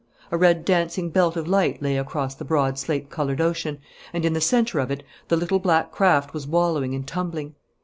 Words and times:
A 0.31 0.35
red 0.39 0.65
dancing 0.65 1.11
belt 1.11 1.35
of 1.35 1.47
light 1.47 1.79
lay 1.79 1.95
across 1.95 2.33
the 2.33 2.43
broad 2.43 2.79
slate 2.79 3.11
coloured 3.11 3.39
ocean, 3.39 3.77
and 4.13 4.25
in 4.25 4.33
the 4.33 4.41
centre 4.41 4.79
of 4.79 4.89
it 4.89 5.03
the 5.27 5.37
little 5.37 5.59
black 5.59 5.91
craft 5.91 6.33
was 6.33 6.47
wallowing 6.47 6.95
and 6.95 7.05
tumbling. 7.07 7.53